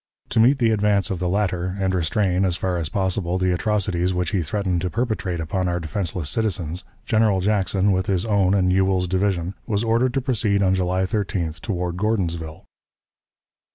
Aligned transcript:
To 0.29 0.39
meet 0.39 0.57
the 0.57 0.71
advance 0.71 1.11
of 1.11 1.19
the 1.19 1.29
latter, 1.29 1.77
and 1.79 1.93
restrain, 1.93 2.43
as 2.43 2.57
far 2.57 2.77
as 2.77 2.89
possible, 2.89 3.37
the 3.37 3.51
atrocities 3.53 4.15
which 4.15 4.31
he 4.31 4.41
threatened 4.41 4.81
to 4.81 4.89
perpetrate 4.89 5.39
upon 5.39 5.67
our 5.67 5.79
defenseless 5.79 6.27
citizens, 6.27 6.83
General 7.05 7.39
Jackson, 7.39 7.91
with 7.91 8.07
his 8.07 8.25
own 8.25 8.55
and 8.55 8.73
Ewell's 8.73 9.07
division, 9.07 9.53
was 9.67 9.83
ordered 9.83 10.15
to 10.15 10.21
proceed 10.21 10.63
on 10.63 10.73
July 10.73 11.03
13th 11.03 11.61
toward 11.61 11.97
Gordonsville. 11.97 12.65